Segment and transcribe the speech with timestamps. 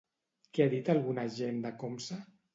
[0.57, 2.21] Què ha dit alguna gent de Comsa?